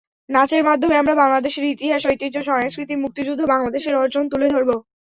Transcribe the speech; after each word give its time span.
নাচের 0.29 0.63
মাধ্যমে 0.63 0.95
আমরা 0.97 1.13
বাংলাদেশের 1.15 1.65
ইতিহাস, 1.73 2.01
ঐতিহ্য, 2.07 2.37
সংস্কৃতি, 2.49 2.93
মুক্তিযুদ্ধ, 3.03 3.41
বাংলাদেশের 3.53 3.95
অর্জন 3.95 4.23
তুলে 4.31 4.47
ধরব। 4.53 4.69